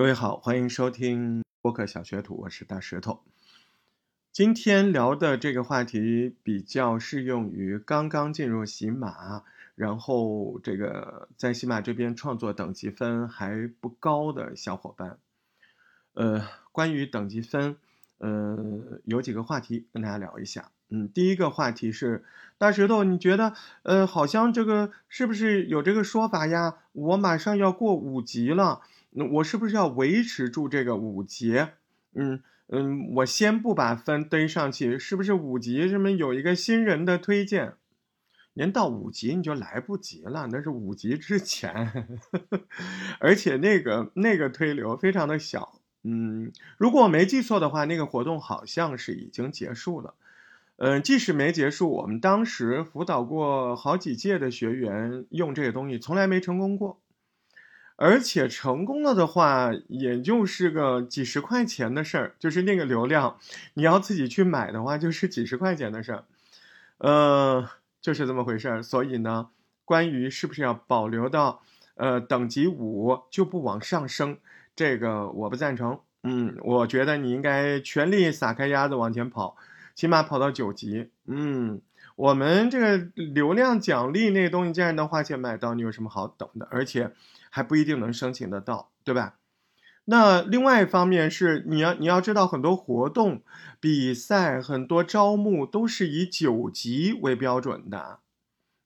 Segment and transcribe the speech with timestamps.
[0.00, 3.20] 各位好，欢迎收听播客小学徒，我是大石头。
[4.32, 9.42] 今天聊的这个话题比较适用于刚刚进入喜马，
[9.74, 15.18] 然后这个在喜马这边创作等级分还不高的小伙伴。
[16.14, 17.76] 呃，关于等级分，
[18.16, 20.70] 呃，有几个话题跟大家聊一下。
[20.88, 22.24] 嗯，第一个话题是
[22.56, 26.78] 大石头，你觉得，呃，好像这个是不是有这个说法呀？
[26.92, 28.80] 我马上要过五级了，
[29.10, 31.66] 那我是不是要维持住这个五级？
[32.14, 37.74] 嗯嗯，我先不把分堆上去，是不是五级什么有一个新人的推荐？
[38.52, 42.18] 连到五级你就来不及了，那是五级之前，
[43.20, 45.80] 而且那个那个推流非常的小。
[46.02, 50.14] 嗯，如果我没记错的话，那个活动好像是已经结束了。
[50.76, 57.00] 嗯，即使没结束，我们当时辅导过好几届的学员用这个东西，从来没成功过。
[58.02, 63.36] 而且成功了的话，也就是个几十块钱的事儿，就是那个流量，
[63.74, 66.24] 你要自己去买的话，就是几十块钱的事儿。
[66.96, 67.68] 呃，
[68.00, 68.82] 就是这么回事儿。
[68.82, 69.50] 所以呢，
[69.84, 71.60] 关于是不是要保留到
[71.94, 74.38] 呃等级五就不往上升，
[74.74, 76.00] 这个我不赞成。
[76.22, 79.58] 嗯，我觉得你应该全力撒开鸭子往前跑。
[79.94, 81.82] 起码跑到九级，嗯，
[82.20, 86.68] 我们这个流量奖励那东西，既然能花钱买到，你有什么好等的？
[86.70, 87.12] 而且
[87.48, 89.36] 还不一定能申请得到，对吧？
[90.04, 93.42] 那另外一方面是，你要你要知道，很多活动、
[93.80, 98.18] 比赛、很多招募都是以九级为标准的。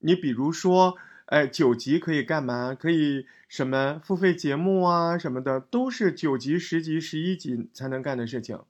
[0.00, 2.74] 你比如说，哎，九级可以干嘛？
[2.74, 8.60] 可以什么付费节目啊什么的，都是九级、十级、十一级才能干的事情。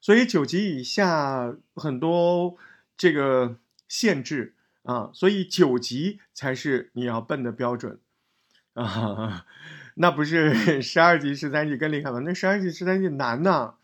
[0.00, 2.56] 所以九级以下很多
[2.96, 3.56] 这个
[3.94, 8.00] 限制啊，所以九级才是你要奔的标准
[8.72, 9.46] 啊。
[9.94, 12.18] 那不是 十二级、十三级更厉害吗？
[12.24, 13.74] 那十二级、十三级难呢。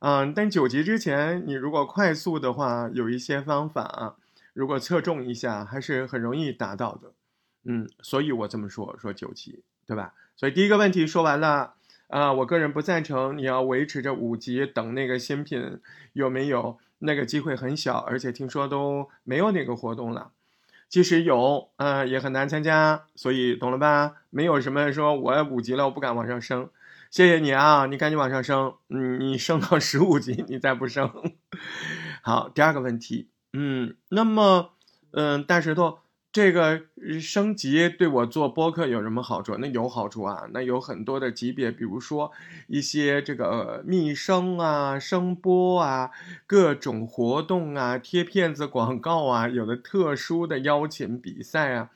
[0.00, 4.16] 嗯，但九级之前你如果快速的话，有一些方法，
[4.52, 7.14] 如果侧重一下，还是很容易达到的。
[7.64, 10.12] 嗯，所以我这么说，说九级，对吧？
[10.36, 11.76] 所以第一个问题说完了。
[12.08, 15.78] 啊，我个人不赞成你要维持着五级等那个新品
[16.14, 20.32] 有没有那个机会很小，而且听说都没有那个活动了，
[20.88, 24.14] 即使有，呃，也很难参加，所以懂了吧？
[24.30, 26.70] 没有什么说我五级了，我不敢往上升，
[27.10, 31.12] 谢谢你啊，你赶紧往上升，嗯，你升到十五级，你再不升，
[32.22, 34.70] 好，第二个问题，嗯，那么，
[35.10, 35.98] 嗯，大石头。
[36.38, 36.80] 这个
[37.20, 39.56] 升级对我做播客有什么好处？
[39.56, 42.30] 那有好处啊，那有很多的级别，比如说
[42.68, 46.12] 一些这个密声啊、声波啊、
[46.46, 51.90] 各种活动啊、贴片子广告啊，有的特殊的邀请比赛啊，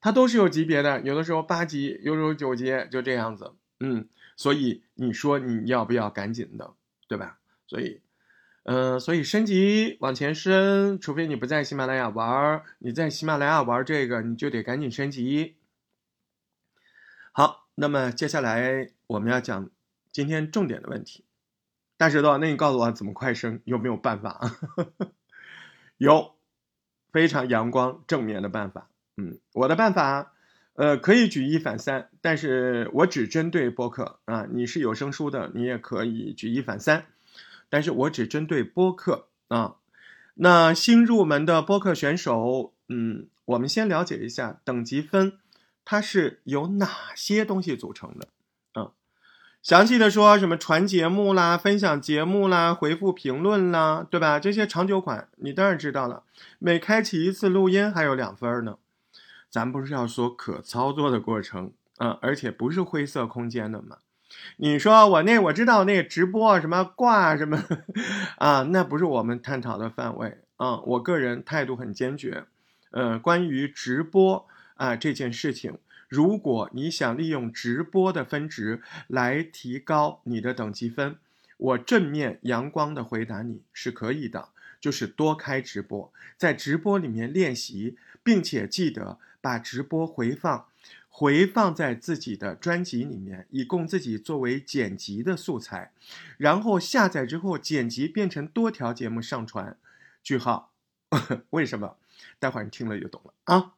[0.00, 3.54] 它都是有级别的，有的时候八级，有时候九级，就这样子。
[3.80, 4.06] 嗯，
[4.36, 6.74] 所以你说你要不要赶紧的，
[7.08, 7.38] 对吧？
[7.66, 8.00] 所以。
[8.72, 15.56] 嗯，所以升级往前升，除非你不在喜马拉雅玩你在喜马拉雅玩这个，你就得赶紧升级。
[17.32, 19.68] 好，那么接下来我们要讲
[20.12, 21.24] 今天重点的问题。
[21.96, 23.60] 大石头，那你告诉我怎么快升？
[23.64, 24.40] 有没有办法？
[25.98, 26.36] 有，
[27.10, 28.88] 非常阳光正面的办法。
[29.16, 30.32] 嗯，我的办法，
[30.74, 34.46] 呃，可以举一反三，但是我只针对播客啊。
[34.48, 37.06] 你是有声书的，你也可以举一反三。
[37.70, 39.76] 但是我只针对播客啊，
[40.34, 45.38] 那新入门的播客选手，嗯，我们先了解一下等级分，
[45.84, 48.28] 它是由哪些东西组成的？
[48.74, 48.90] 嗯，
[49.62, 54.40] 详细的说什么传节目啦、分享节目啦、回复评论啦，对吧？
[54.40, 56.24] 这些长久款你当然知道了。
[56.58, 58.78] 每开启一次录音还有两分呢，
[59.48, 63.98] 咱不是要说可操作的过程啊，而且不是灰色空间的嘛。
[64.58, 67.64] 你说我那我知道那个直播什么挂什么
[68.38, 70.80] 啊，那不是我们探讨的范围啊。
[70.80, 72.44] 我个人态度很坚决，
[72.90, 81.16] 呃，关于直播啊这件事情，如果你想利用直播的分值来提高你的等级分，
[81.56, 84.48] 我正面阳光的回答你是可以的，
[84.80, 90.66] 就是多开直播，在直播里面练习，并且记得把直播回放。
[91.12, 95.92] 回放在自己的专辑里面，以供自己作为剪辑的素材，
[96.38, 99.76] 然后下载之后剪辑变成多条节目上传。
[100.22, 100.72] 句号，
[101.50, 101.96] 为什么？
[102.38, 103.74] 待会儿你听了就懂了啊。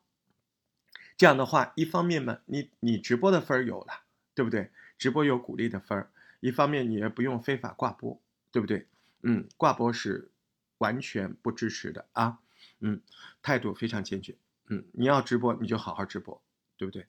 [1.17, 4.02] 这样的话，一方面嘛，你你直播的分儿有了，
[4.34, 4.70] 对不对？
[4.99, 8.20] 直播有鼓励的分儿，一方面你也不用非法挂播，
[8.50, 8.87] 对不对？
[9.23, 10.31] 嗯，挂播是
[10.79, 12.38] 完全不支持的啊。
[12.81, 13.00] 嗯，
[13.40, 14.37] 态度非常坚决。
[14.67, 16.43] 嗯，你要直播你就好好直播，
[16.76, 17.06] 对不对？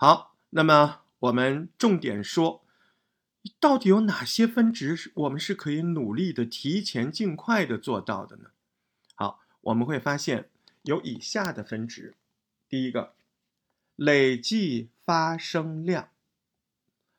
[0.00, 2.62] 好，那么我们重点说，
[3.58, 8.50] 到底有哪些分值是我们是可以努力的提前尽快的做到的呢？
[9.16, 10.48] 好，我们会发现
[10.82, 12.14] 有以下的分值。
[12.68, 13.14] 第一个，
[13.96, 16.10] 累计发生量。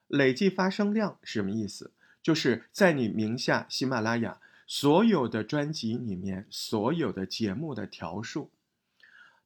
[0.07, 1.91] 累计发生量是什么意思？
[2.23, 8.49] 就是在你名下喜马拉雅所有的专辑里面，所有的节目的条数。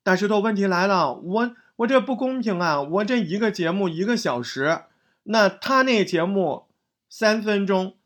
[0.03, 2.81] 大石头，问题来了，我我这不公平啊！
[2.81, 4.83] 我这一个节目一个小时，
[5.23, 6.67] 那他那节目
[7.09, 7.97] 三分钟，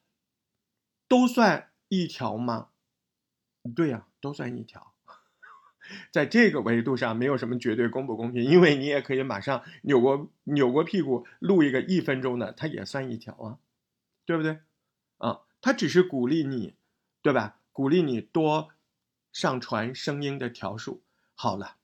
[1.07, 2.69] 都算一条吗？
[3.75, 4.93] 对呀，都算一条。
[6.11, 13.59] 在这个维度上，没有什么绝对公不公平，因为你也可以马上扭过扭过屁股录一个一分钟的，它也算一条啊，
[14.25, 14.59] 对不对？
[15.17, 16.75] 啊，它只是鼓励你，
[17.21, 17.59] 对吧？
[17.73, 18.69] 鼓励你多
[19.31, 21.03] 上传声音的条数。
[21.35, 21.75] 好了，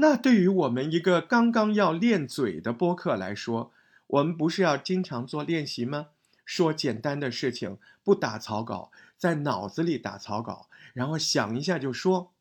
[0.00, 3.72] 那对于我们一个刚刚要练嘴的播客来说，
[4.06, 6.08] 我们不是要经常做练习吗？
[6.44, 12.32] 说简单的事情，不打草稿，在脑子里打草稿，然后想一下就说。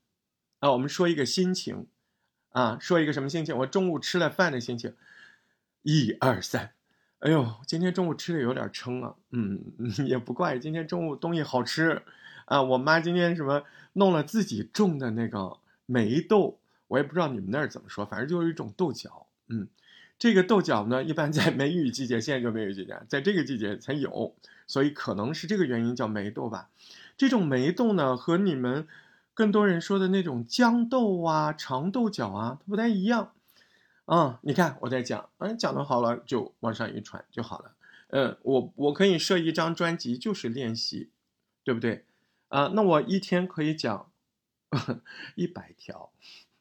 [0.60, 1.86] 啊，我们说一个心情，
[2.50, 3.56] 啊，说一个什么心情？
[3.60, 4.96] 我中午吃了饭的心情。
[5.84, 6.72] 一二三，
[7.20, 9.16] 哎呦，今天中午吃的有点撑啊。
[9.32, 9.74] 嗯，
[10.08, 12.02] 也不怪，今天中午东西好吃
[12.46, 12.62] 啊。
[12.62, 13.64] 我妈今天什么
[13.94, 19.28] 弄了自己种的那个梅豆，我也不知道你们那儿怎么说，反正就是一种豆角。
[19.48, 19.68] 嗯，
[20.18, 24.36] 这个豆角呢，一般在梅雨季节，现在就梅雨季节，在这个季节才有，
[24.66, 26.70] 所以可能是这个原因叫梅豆吧。
[27.16, 28.88] 这种梅豆呢，和你们。
[29.34, 33.34] 更多人说的那种豇豆啊、长豆角啊，它不太一样，
[34.06, 37.76] 啊，你看我在讲，嗯，讲的好了就往上一传就好了，
[38.08, 41.12] 嗯，我我可以设一张专辑就是练习，
[41.64, 42.06] 对不对？
[42.48, 44.10] 啊，那我一天可以讲
[45.36, 46.10] 一百条，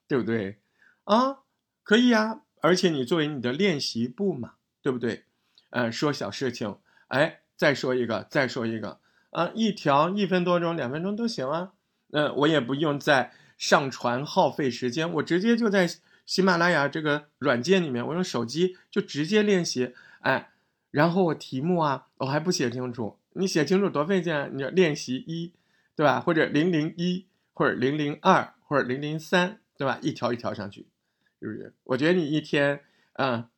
[0.08, 0.58] 对不对？
[1.04, 1.38] 啊，
[1.82, 5.24] 可以呀，而且你作为你的练习部嘛，对不对？
[5.70, 6.76] 嗯，说小事情，
[7.08, 9.00] 哎，再说一个，再说一个，
[9.30, 11.72] 啊，一条一分多钟、两分钟都行啊。
[12.12, 15.88] 嗯，我也不用再上传耗费时间，我直接就在
[16.24, 19.92] 喜马拉雅这个软件里面，我用手机就直接练习。
[20.20, 20.50] 哎，
[20.90, 24.48] 然后我题目啊，我还不写清楚，你写清楚多费劲啊！
[24.52, 25.52] 你要练习一，
[25.94, 26.20] 对吧？
[26.20, 29.98] 或者零零一，或者零零二，或者零零三，对吧？
[30.02, 30.86] 一条一条上去，
[31.40, 31.74] 是不是？
[31.84, 32.80] 我觉得你一天，
[33.14, 33.48] 嗯，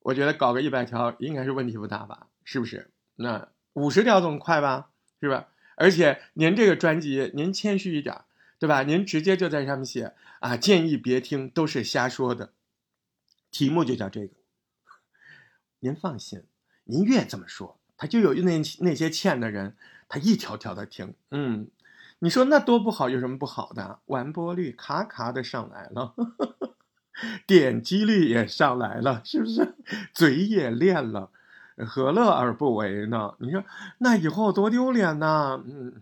[0.00, 2.28] 我觉得搞个一百条应该是问题不大吧？
[2.44, 2.90] 是不是？
[3.16, 4.90] 那五十条总快吧？
[5.20, 5.48] 是吧？
[5.76, 8.22] 而且您这个专辑，您谦虚一点，
[8.58, 8.82] 对吧？
[8.82, 12.52] 您直接就在上面写啊，建议别听，都是瞎说的。
[13.50, 14.34] 题目就叫这个。
[15.80, 16.44] 您放心，
[16.84, 19.76] 您越这么说，他就有那那些欠的人，
[20.08, 21.14] 他一条条的听。
[21.30, 21.68] 嗯，
[22.22, 23.98] 你说那多不好，有什么不好的？
[24.06, 26.14] 完播率咔咔的上来了，
[27.48, 29.74] 点击率也上来了，是不是？
[30.14, 31.30] 嘴也练了。
[31.78, 33.34] 何乐而不为呢？
[33.40, 33.64] 你说
[33.98, 35.60] 那以后多丢脸呐！
[35.66, 35.94] 嗯，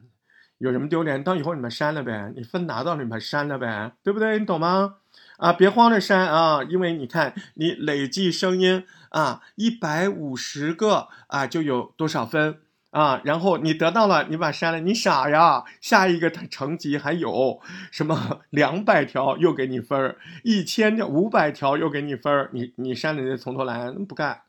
[0.58, 1.24] 有什么丢脸？
[1.24, 4.38] 到以后你们删了呗，你分拿到你们删了呗，对不对？
[4.38, 4.96] 你懂吗？
[5.38, 13.20] 啊，别慌着删啊，因为你看你累计声音啊，一百五十个啊，就有多少分啊？
[13.24, 15.64] 然后你得到了，你把删了，你傻呀？
[15.80, 17.60] 下一个他成绩还有
[17.90, 24.42] 什么两百条又给你分儿，一千条、五百条又给你分儿，你你删了，你从头来，不干。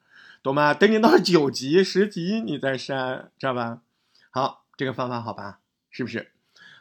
[0.43, 0.73] 懂吗？
[0.73, 3.81] 等你到九级、十级，你再删，知道吧？
[4.31, 5.59] 好，这个方法好吧？
[5.91, 6.31] 是不是？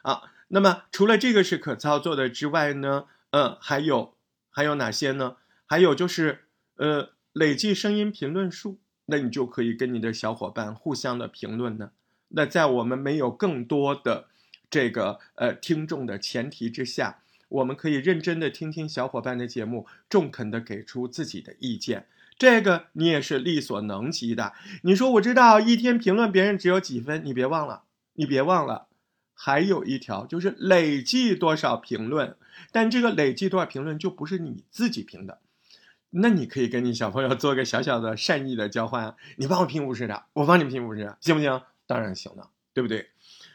[0.02, 4.14] 啊，那么除了这个是可操作的之外呢，嗯，还有
[4.50, 5.36] 还有哪些呢？
[5.66, 8.78] 还有就是，呃，累计声音评论数，
[9.10, 11.90] 那你就可以跟你的小伙伴互相的评论呢。
[12.28, 14.28] 那在我们没有更多的
[14.70, 22.06] 这个呃听众的前提之下，我们可以认真的听听小伙伴的节目，中肯的给出自己的意见。
[22.38, 24.54] 这个你也是力所能及的。
[24.82, 27.82] 你说我知道一天评论别人只有几分，你别忘了，
[28.14, 28.86] 你别忘了，
[29.34, 32.36] 还有一条就是累计多少评论。
[32.72, 35.38] 但这个累计多少评论就不是你自己评的，
[36.10, 41.62] 那你可以跟你小朋友做个小小的善意的交换，你帮我拼五十的，我帮你拼五十，行不行？
[41.86, 43.10] 当然行了，对不对？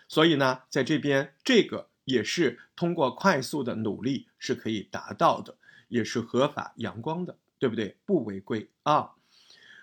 [0.07, 5.55] 所以呢，在这边这个也是通过快速的努力是可以达到的，
[5.87, 7.37] 也是合法阳光的。
[7.57, 7.95] 对不对？
[8.05, 9.11] 不违规啊。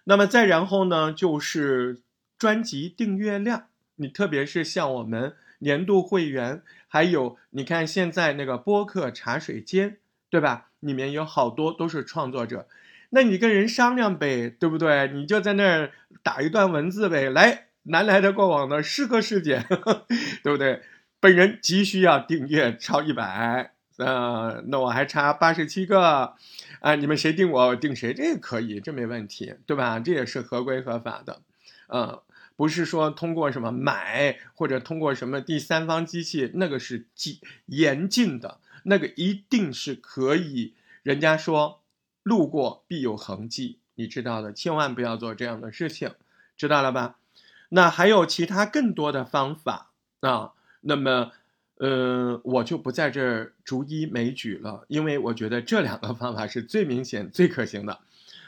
[0.04, 2.02] 那么再然后呢，就是
[2.38, 3.68] 专辑订阅量。
[3.96, 9.96] 你特别是像我们年度会员，还有你看现在那个播客茶水间，
[10.32, 10.68] 对吧？
[10.80, 12.66] 里面有好多都是创作者，
[13.10, 15.10] 那你跟人商量呗，对不对？
[15.12, 19.66] 你就在那儿打一段文字呗，来，南来的过往的诗歌事件，
[20.42, 20.80] 对不对？
[21.20, 26.34] 本人急需要订阅超一百，呃，那我还差八十七个。
[26.80, 30.00] 啊，你们谁定我我定谁，这个可以，这没问题，对吧？
[30.00, 31.42] 这也是合规合法的，
[31.88, 32.22] 呃，
[32.56, 40.74] 不是说通过什么买或者通过什么第三方机器，那个是禁严禁的，那个一定是可以。
[41.02, 41.82] 人家说
[42.22, 46.14] 路过必有痕迹，你知道的，千万不要做这样的事情，
[46.56, 47.16] 知道了吧？
[47.70, 51.32] 那还有其他更多的方法啊，那么。
[51.78, 57.98] 呃，我就不在这儿逐一枚举了，因为我觉得这两个方法是最明显、最可行的，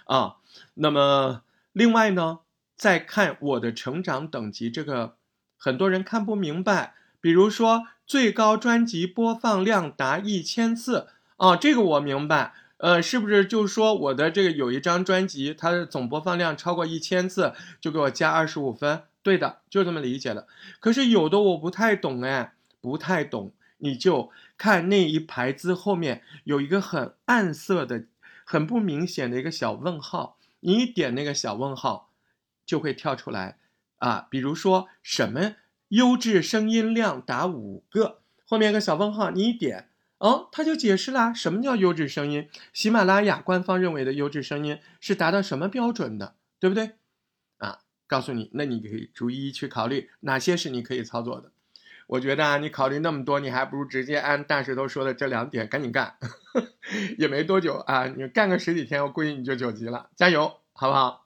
[0.04, 0.36] 啊。
[0.74, 2.40] 那么另外呢，
[2.76, 5.16] 再看我的成长等级，这个
[5.56, 6.94] 很多人看不明白。
[7.24, 12.52] 比如说，最高专辑播放量达一千次啊，这个我明白。
[12.76, 19.04] 呃，是不是就是说我的这个有一张专辑，它的总播放量超过一千次，就给我加二十五分？
[19.22, 20.46] 对的，就这么理解的。
[20.80, 22.52] 可是有的我不太懂哎。
[22.82, 28.04] 不太懂，你就看那一排字后面有一个很暗色的、
[28.44, 32.10] 很不明显的一个小问号，你一点那个小问号，
[32.66, 33.56] 就会跳出来
[34.00, 34.26] 啊。
[34.28, 35.54] 比如说什么
[35.94, 42.48] 优质声音量达五个，后面一个小问号，你一点，哦，他就解释啦，什么叫优质声音？
[42.72, 46.94] 喜马拉雅官方认为的优质声音是达到什么标准的，对不对？
[47.58, 51.52] 啊，告诉你，那你可以逐一去考虑哪些是你可以操作的。
[52.08, 56.16] 我觉得啊，你考虑那么多，你还不如直接按大石头说的这两点赶紧干，
[57.18, 61.24] 也没多久啊，你干个十几天，我估计你就九级了，加油，好不好？